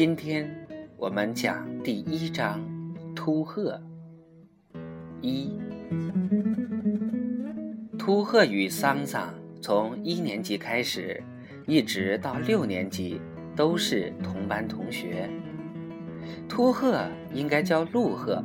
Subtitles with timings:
[0.00, 0.50] 今天
[0.96, 2.58] 我们讲第一章
[3.14, 3.78] 《秃鹤》
[5.20, 5.60] 一。
[7.98, 11.22] 秃鹤与桑桑从一年级开始，
[11.66, 13.20] 一直到六年级
[13.54, 15.28] 都是同班同学。
[16.48, 17.04] 秃鹤
[17.34, 18.42] 应该叫陆鹤，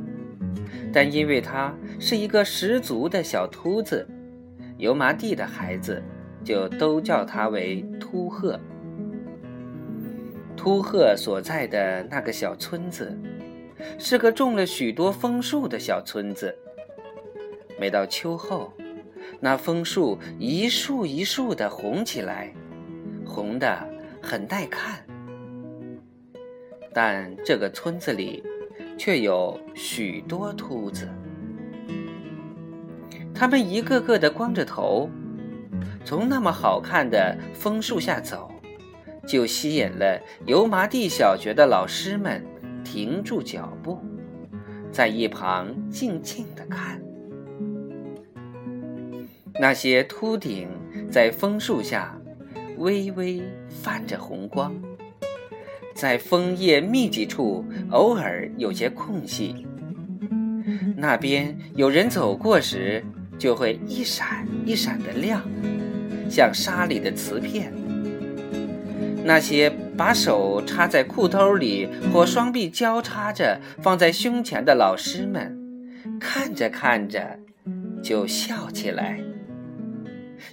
[0.92, 4.06] 但因为他是一个十足的小秃子，
[4.76, 6.02] 油麻地的孩子
[6.44, 8.60] 就都叫他为秃鹤。
[10.66, 13.16] 秃鹤所在的那个小村子，
[14.00, 16.52] 是个种了许多枫树的小村子。
[17.78, 18.72] 每到秋后，
[19.38, 22.52] 那枫树一树一树的红起来，
[23.24, 23.78] 红的
[24.20, 24.98] 很耐看。
[26.92, 28.42] 但这个村子里，
[28.98, 31.08] 却有许多秃子，
[33.32, 35.08] 他们一个个的光着头，
[36.04, 38.50] 从那么好看的枫树下走。
[39.26, 42.44] 就吸引了油麻地小学的老师们
[42.84, 43.98] 停住脚步，
[44.92, 47.00] 在一旁静静的看。
[49.58, 50.68] 那些秃顶
[51.10, 52.16] 在枫树下
[52.76, 54.74] 微微泛着红光，
[55.94, 59.66] 在枫叶密集处偶尔有些空隙，
[60.96, 63.02] 那边有人走过时
[63.38, 65.42] 就会一闪一闪的亮，
[66.28, 67.72] 像沙里的瓷片。
[69.26, 75.58] 那些把手插在裤兜里或双臂交叉着放在胸前的老师们，
[76.20, 77.40] 看着看着
[78.00, 79.20] 就笑起来，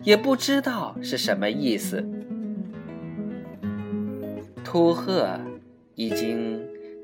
[0.02, 2.04] 也不知道是什么意思。
[4.64, 5.40] 秃鹤
[5.94, 6.60] 已经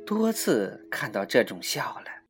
[0.08, 2.24] 多次看到这种笑了，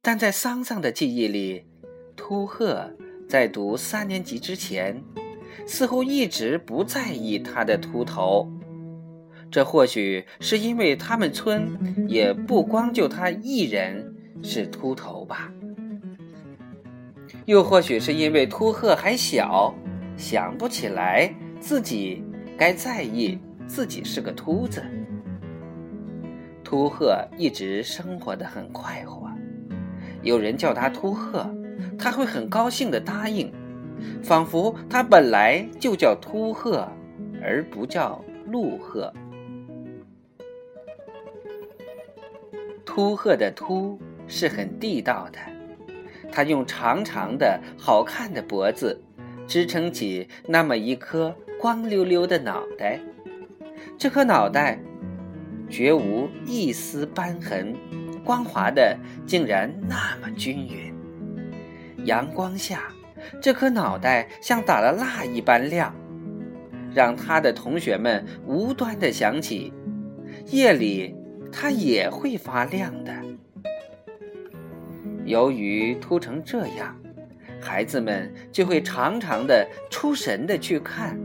[0.00, 1.66] 但在桑桑的记忆里，
[2.14, 2.92] 秃鹤
[3.28, 5.02] 在读三年级之前。
[5.66, 8.48] 似乎一直不在意他的秃头，
[9.50, 11.78] 这或许是因为他们村
[12.08, 15.52] 也不光就他一人是秃头吧，
[17.44, 19.74] 又或许是因为秃鹤还小，
[20.16, 22.22] 想不起来自己
[22.56, 24.82] 该在意自己是个秃子。
[26.64, 29.30] 秃鹤一直生活的很快活，
[30.22, 31.46] 有人叫他秃鹤，
[31.98, 33.52] 他会很高兴的答应。
[34.22, 36.88] 仿佛它本来就叫秃鹤，
[37.42, 39.12] 而不叫鹿鹤。
[42.84, 45.38] 秃鹤的“秃”是很地道的，
[46.30, 49.02] 它用长长的、好看的脖子
[49.46, 53.00] 支撑起那么一颗光溜溜的脑袋。
[53.98, 54.78] 这颗脑袋
[55.68, 57.74] 绝无一丝斑痕，
[58.24, 58.96] 光滑的
[59.26, 60.94] 竟然那么均匀。
[62.04, 62.92] 阳光下。
[63.40, 65.94] 这颗脑袋像打了蜡一般亮，
[66.94, 69.72] 让他的同学们无端的想起，
[70.46, 71.14] 夜里
[71.50, 73.12] 它也会发亮的。
[75.24, 76.96] 由于秃成这样，
[77.60, 81.18] 孩子们就会常常的出神的去看，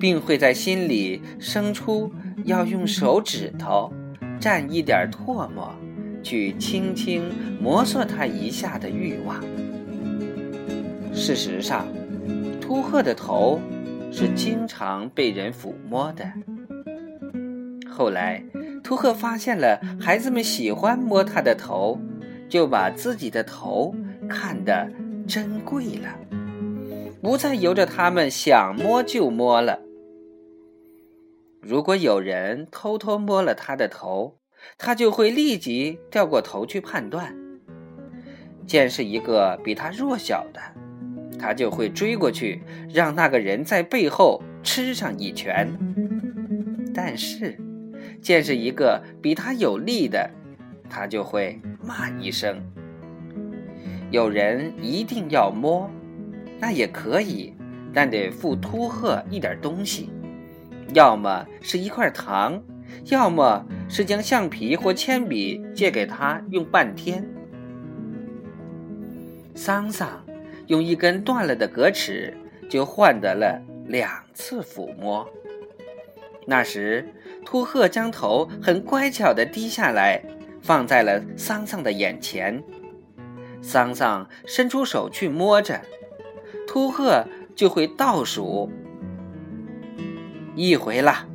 [0.00, 2.10] 并会在心里生出
[2.44, 3.92] 要用手指头
[4.40, 5.74] 蘸一点唾沫，
[6.22, 9.44] 去轻轻摩挲它一下的欲望。
[11.12, 11.86] 事实上，
[12.60, 13.60] 秃鹤的头
[14.10, 16.24] 是经常被人抚摸的。
[17.90, 18.42] 后来，
[18.82, 21.98] 秃鹤发现了孩子们喜欢摸他的头，
[22.48, 23.94] 就把自己的头
[24.28, 24.90] 看得
[25.26, 26.08] 珍贵了，
[27.20, 29.80] 不再由着他们想摸就摸了。
[31.60, 34.38] 如果有人偷偷摸了他的头，
[34.78, 37.34] 他就会立即掉过头去判断，
[38.66, 40.60] 见是一个比他弱小的。
[41.38, 42.60] 他就会追过去，
[42.92, 45.68] 让那个人在背后吃上一拳。
[46.92, 47.56] 但是，
[48.20, 50.28] 见是一个比他有力的，
[50.90, 52.60] 他就会骂一声。
[54.10, 55.88] 有人一定要摸，
[56.58, 57.54] 那也可以，
[57.92, 60.10] 但得付秃鹤一点东西，
[60.94, 62.60] 要么是一块糖，
[63.10, 67.24] 要么是将橡皮或铅笔借给他用半天。
[69.54, 70.27] 桑桑。
[70.68, 72.34] 用一根断了的格尺，
[72.70, 75.28] 就换得了两次抚摸。
[76.46, 77.06] 那时，
[77.44, 80.22] 秃鹤将头很乖巧地低下来，
[80.62, 82.62] 放在了桑桑的眼前。
[83.60, 85.80] 桑桑伸出手去摸着，
[86.66, 88.70] 秃鹤就会倒数
[90.54, 91.26] 一回了。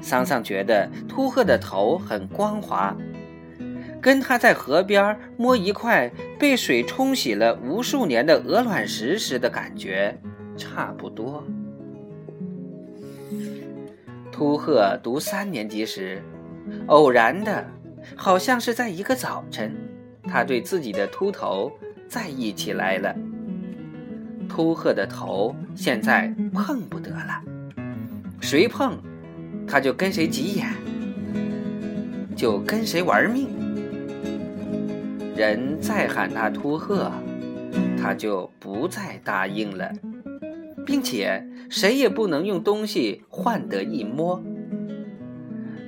[0.00, 2.96] 桑桑觉得秃鹤的头很光滑。
[4.00, 10.16] 跟他在河边摸一块被水冲洗了无数年的鹅卵石时的感觉
[10.56, 11.44] 差不多。
[14.32, 16.22] 秃鹤读三年级时，
[16.86, 17.66] 偶然的，
[18.16, 19.76] 好像是在一个早晨，
[20.24, 21.70] 他对自己的秃头
[22.08, 23.14] 在意起来了。
[24.48, 27.42] 秃鹤的头现在碰不得了，
[28.40, 28.96] 谁碰，
[29.66, 30.66] 他就跟谁急眼，
[32.34, 33.59] 就跟谁玩命。
[35.36, 37.10] 人再喊他秃鹤，
[38.00, 39.90] 他就不再答应了。
[40.86, 44.42] 并且谁也不能用东西换得一摸。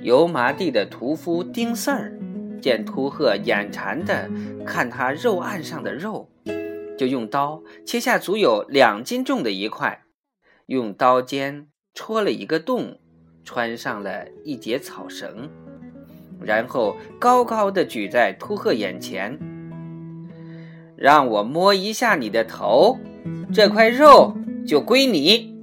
[0.01, 2.17] 油麻地的屠夫丁四儿
[2.61, 4.29] 见秃鹤眼馋的
[4.65, 6.29] 看他肉案上的肉，
[6.97, 10.03] 就用刀切下足有两斤重的一块，
[10.67, 12.99] 用刀尖戳了一个洞，
[13.43, 15.49] 穿上了一节草绳，
[16.43, 19.37] 然后高高的举在秃鹤眼前，
[20.95, 22.97] 让我摸一下你的头，
[23.53, 24.35] 这块肉。
[24.65, 25.61] 就归你。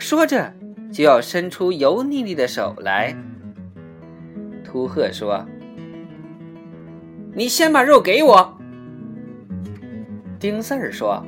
[0.00, 0.52] 说着，
[0.92, 3.14] 就要伸出油腻腻的手来。
[4.64, 5.46] 秃鹤说
[7.32, 8.58] ：“你先把肉给我。”
[10.40, 11.24] 丁四儿说：“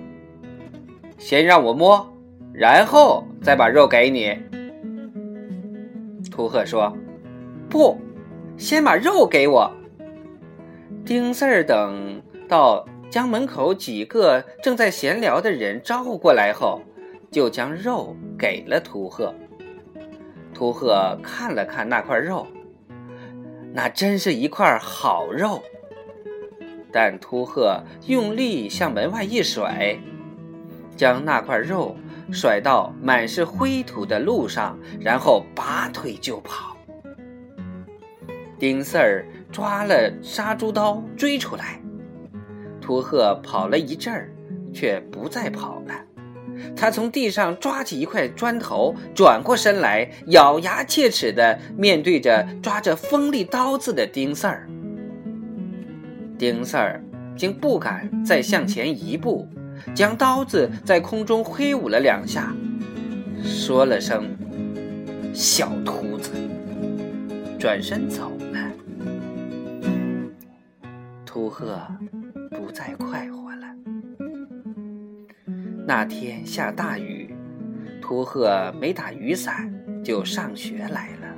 [1.18, 2.04] 先让我摸，
[2.52, 4.36] 然后再把肉给你。”
[6.32, 6.92] 秃鹤说
[7.70, 7.96] ：“不，
[8.56, 9.70] 先把肉给我。”
[11.04, 12.86] 丁四儿等到。
[13.08, 16.82] 将门口几个正在闲聊的人招呼过来后，
[17.30, 19.32] 就将肉给了秃鹤。
[20.52, 22.44] 秃鹤看了看那块肉，
[23.72, 25.62] 那真是一块好肉。
[26.92, 29.96] 但秃鹤用力向门外一甩，
[30.96, 31.96] 将那块肉
[32.32, 36.75] 甩到满是灰土的路上，然后拔腿就跑。
[38.58, 41.80] 丁四儿抓了杀猪刀追出来。
[42.80, 44.30] 秃鹤跑了一阵儿，
[44.72, 45.94] 却不再跑了。
[46.74, 54.66] 他从地上抓起一块砖头，转过身来，咬牙切齿地面对着抓着锋利刀子的丁四儿。
[56.38, 57.02] 丁四儿
[57.36, 59.46] 竟不敢再向前一步，
[59.94, 62.54] 将刀子在空中挥舞了两下，
[63.42, 64.34] 说了声
[65.34, 66.30] “小秃子”，
[67.58, 68.72] 转身走了。
[71.24, 71.80] 秃鹤。
[72.50, 73.76] 不再快活了。
[75.86, 77.34] 那天下大雨，
[78.00, 79.72] 秃鹤没打雨伞
[80.02, 81.36] 就上学来了。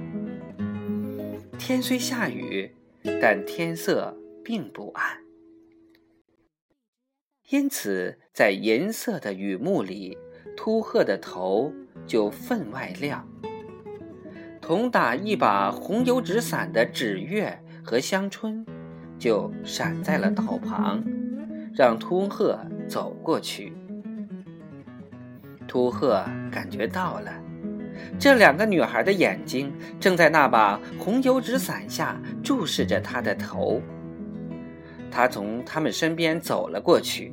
[1.58, 2.74] 天虽下雨，
[3.20, 5.18] 但天色并不暗，
[7.50, 10.16] 因此在银色的雨幕里，
[10.56, 11.72] 秃鹤的头
[12.06, 13.26] 就分外亮，
[14.68, 18.66] 同打一把红油纸伞的纸月和香椿。
[19.18, 21.02] 就闪在了道旁，
[21.74, 23.72] 让秃鹤走过去。
[25.66, 26.22] 秃鹤
[26.52, 27.32] 感觉到了，
[28.18, 33.80] 这两个女孩的眼睛正在那把红油纸伞下注视着他的头。
[35.10, 37.32] 他从他们身边走了过去。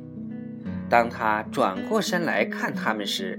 [0.88, 3.38] 当他转过身来看他们时，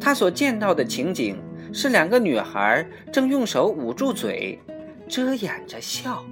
[0.00, 1.36] 他所见到的情景
[1.72, 4.58] 是两个女孩正用手捂住嘴，
[5.08, 6.24] 遮掩着笑。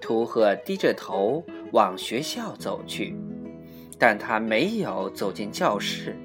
[0.00, 3.16] 秃鹤低着头往学校走去，
[3.98, 6.16] 但他没有走进教室，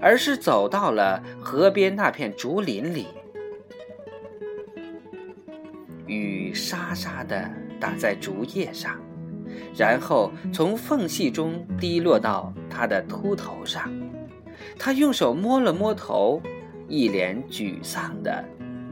[0.00, 3.06] 而是走到了河边那片竹林里。
[6.06, 8.98] 雨沙沙地打在竹叶上，
[9.76, 13.92] 然后从缝隙中滴落到他的秃头上。
[14.78, 16.40] 他用手摸了摸头，
[16.88, 18.44] 一脸沮丧的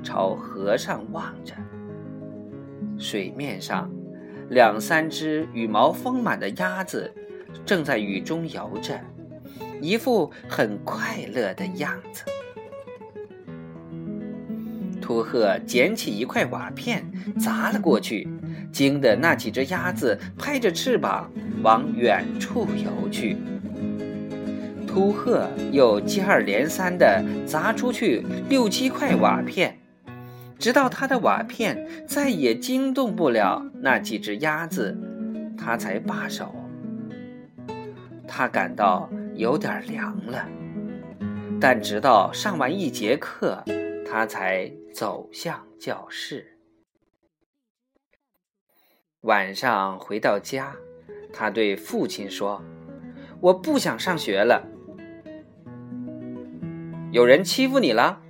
[0.03, 1.55] 朝河上望着。
[2.99, 3.91] 水面上。
[4.49, 7.13] 两三只羽毛丰满的鸭子
[7.65, 8.97] 正在雨中游着，
[9.81, 12.23] 一副很快乐的样子。
[15.01, 17.05] 秃鹤捡起一块瓦片
[17.41, 18.29] 砸了过去，
[18.71, 21.29] 惊得那几只鸭子拍着翅膀
[21.65, 23.37] 往远处游去。
[24.97, 29.79] 秃鹤又接二连三地砸出去六七块瓦片。
[30.59, 34.97] 直到他的瓦片再也惊动不了那几只鸭子，
[35.59, 36.51] 他才罢手。
[38.27, 40.49] 他感到有点凉了，
[41.61, 43.63] 但直到上完一节课，
[44.11, 46.57] 他才走向教室。
[49.21, 50.75] 晚上回到家，
[51.35, 52.63] 他对父亲说
[53.43, 54.67] ：“我不想上学了。
[57.17, 58.21] 有人欺负你了？”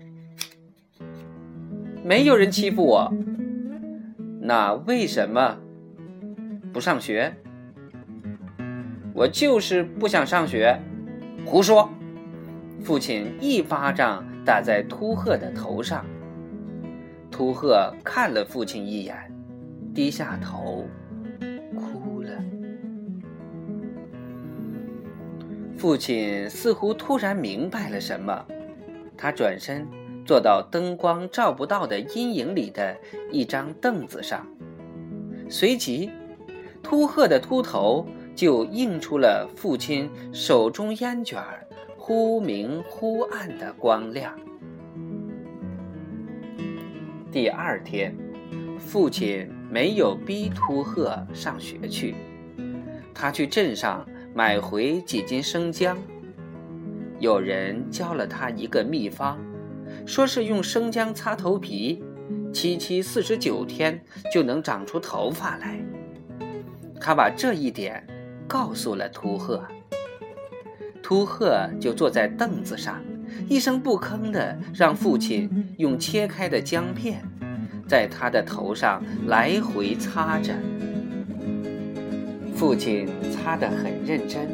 [2.06, 3.12] 没有人欺负我，
[4.40, 5.58] 那为什么
[6.72, 7.34] 不上学？
[9.12, 10.80] 我就是不想上学。
[11.44, 11.90] 胡说！
[12.80, 16.06] 父亲一巴掌打在秃鹤的头上。
[17.28, 19.16] 秃鹤看了父亲一眼，
[19.92, 20.86] 低下头，
[21.74, 22.30] 哭了。
[25.76, 28.46] 父亲似乎突然明白了什么，
[29.16, 29.86] 他转身
[30.24, 32.96] 坐到灯光照不到的阴影里的
[33.30, 34.46] 一张凳子上，
[35.48, 36.10] 随即，
[36.82, 44.38] 秃鹤的秃头就映出了父亲手中烟卷儿忽明忽暗的光亮。
[47.32, 48.14] 第二天，
[48.78, 52.14] 父亲没有逼秃鹤上学去，
[53.14, 55.96] 他去镇上买回几斤生姜。
[57.18, 59.38] 有人教了他一个秘方，
[60.06, 62.02] 说是用生姜擦头皮，
[62.52, 64.00] 七七四十九天
[64.32, 65.80] 就能长出头发来。
[67.00, 68.06] 他把这一点
[68.46, 69.64] 告诉了秃鹤，
[71.02, 73.02] 秃鹤就坐在凳子上。
[73.48, 77.22] 一声不吭地让父亲用切开的姜片，
[77.86, 80.54] 在他的头上来回擦着。
[82.54, 84.48] 父亲擦得很认真，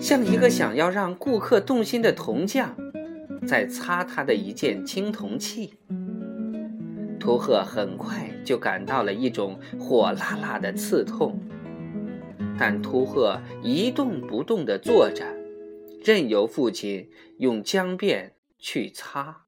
[0.00, 2.74] 像一个想要让顾客动心的铜匠，
[3.46, 5.74] 在擦他的一件青铜器。
[7.20, 11.38] 秃鹤很快就感到了一种火辣辣的刺痛，
[12.58, 15.26] 但秃鹤一动不动地坐着。
[16.02, 19.42] 任由父亲用姜篾去擦。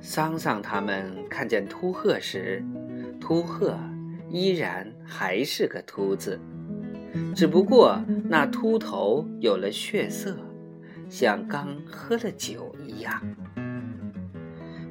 [0.00, 2.64] 桑桑他们看见秃鹤时，
[3.20, 3.76] 秃鹤
[4.30, 6.38] 依然还是个秃子，
[7.34, 10.36] 只不过那秃头有了血色，
[11.08, 13.20] 像刚喝了酒一样。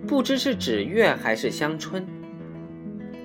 [0.06, 2.06] 不知是纸月还是香椿。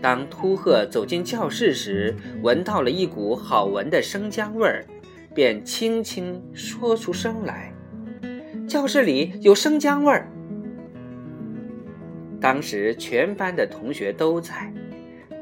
[0.01, 4.85] 当秃鹤走进教室时，闻到了一股好闻的生姜味儿，
[5.35, 7.73] 便轻轻说出声来
[8.69, 10.31] ：“教室里有生姜味儿。”
[12.39, 14.71] 当时全班的同学都在，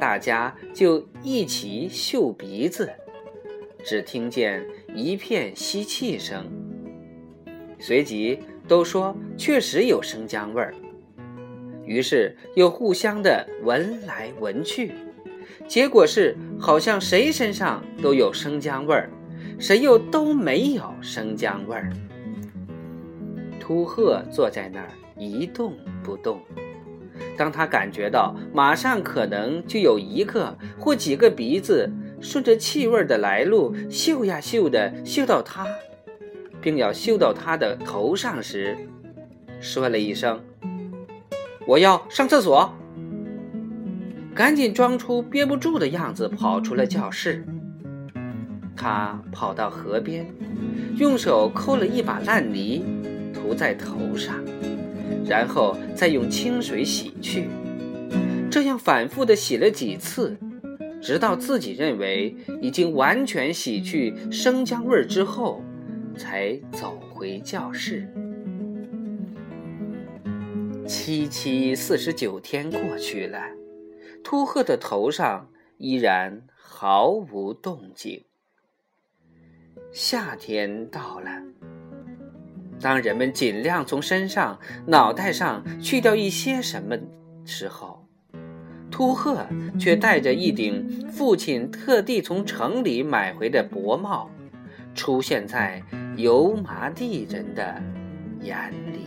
[0.03, 2.91] 大家就一起嗅鼻子，
[3.85, 4.67] 只听见
[4.97, 6.45] 一片吸气声，
[7.79, 10.75] 随即都说：“确实有生姜味儿。”
[11.87, 14.91] 于是又互相的闻来闻去，
[15.69, 19.09] 结果是好像谁身上都有生姜味儿，
[19.57, 21.93] 谁又都没有生姜味儿。
[23.61, 26.43] 秃鹤坐在那儿一动不动，
[27.37, 31.91] 当他感觉到马上可能就有一个或几个鼻子
[32.21, 35.67] 顺着气味的来路嗅呀嗅的嗅到他，
[36.61, 38.77] 并要嗅到他的头上时，
[39.61, 40.41] 说了一声。
[41.67, 42.73] 我要上厕所，
[44.35, 47.45] 赶紧装出憋不住的样子，跑出了教室。
[48.77, 50.27] 他跑到河边，
[50.97, 52.85] 用手抠了一把烂泥，
[53.33, 54.35] 涂在头上，
[55.25, 57.49] 然后再用清水洗去。
[58.51, 60.37] 这样反复的洗了几次，
[61.01, 65.63] 直到自己认为已经完全洗去生姜味儿之后，
[66.17, 68.07] 才走回教室。
[70.87, 73.41] 七七四十九天过去了，
[74.23, 78.25] 秃鹤的头上依然毫无动静。
[79.93, 81.31] 夏天到了，
[82.83, 86.99] 当人们尽量从身上、脑袋上去掉一些什么
[87.47, 88.05] 时候，
[88.91, 89.47] 秃鹤
[89.79, 94.29] 却戴着一顶父亲特地从城里买回的薄帽，
[94.95, 95.81] 出现在
[96.17, 97.81] 油麻地人的
[98.41, 99.02] 眼里。